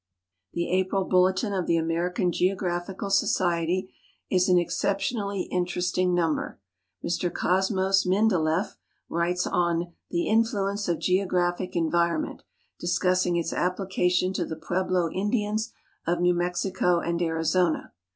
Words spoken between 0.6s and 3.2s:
April Bulletin of the American Geographical